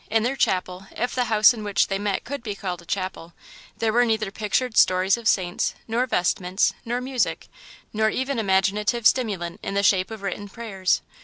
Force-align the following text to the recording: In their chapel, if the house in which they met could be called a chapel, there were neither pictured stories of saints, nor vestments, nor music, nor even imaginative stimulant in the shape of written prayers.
In 0.09 0.23
their 0.23 0.35
chapel, 0.35 0.87
if 0.97 1.13
the 1.13 1.25
house 1.25 1.53
in 1.53 1.63
which 1.63 1.85
they 1.85 1.99
met 1.99 2.23
could 2.23 2.41
be 2.41 2.55
called 2.55 2.81
a 2.81 2.87
chapel, 2.87 3.33
there 3.77 3.93
were 3.93 4.03
neither 4.03 4.31
pictured 4.31 4.75
stories 4.75 5.15
of 5.15 5.27
saints, 5.27 5.75
nor 5.87 6.07
vestments, 6.07 6.73
nor 6.83 7.01
music, 7.01 7.47
nor 7.93 8.09
even 8.09 8.39
imaginative 8.39 9.05
stimulant 9.05 9.59
in 9.61 9.75
the 9.75 9.83
shape 9.83 10.09
of 10.09 10.23
written 10.23 10.49
prayers. 10.49 11.01